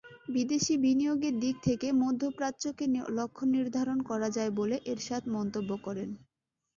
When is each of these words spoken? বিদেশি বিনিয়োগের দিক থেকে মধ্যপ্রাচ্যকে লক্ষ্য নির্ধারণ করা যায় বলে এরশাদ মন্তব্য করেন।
বিদেশি 0.31 0.73
বিনিয়োগের 0.83 1.35
দিক 1.39 1.55
থেকে 1.67 1.87
মধ্যপ্রাচ্যকে 2.01 2.85
লক্ষ্য 3.17 3.43
নির্ধারণ 3.55 3.99
করা 4.09 4.29
যায় 4.37 4.51
বলে 4.59 4.75
এরশাদ 4.91 5.23
মন্তব্য 5.35 5.71
করেন। 5.85 6.09